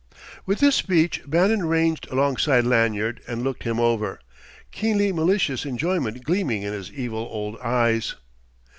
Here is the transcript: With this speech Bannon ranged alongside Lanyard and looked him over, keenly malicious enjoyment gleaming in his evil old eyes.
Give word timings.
With 0.47 0.57
this 0.61 0.75
speech 0.75 1.21
Bannon 1.27 1.63
ranged 1.67 2.07
alongside 2.09 2.63
Lanyard 2.65 3.21
and 3.27 3.43
looked 3.43 3.61
him 3.65 3.79
over, 3.79 4.19
keenly 4.71 5.11
malicious 5.11 5.63
enjoyment 5.63 6.23
gleaming 6.23 6.63
in 6.63 6.73
his 6.73 6.91
evil 6.91 7.29
old 7.31 7.55
eyes. 7.59 8.15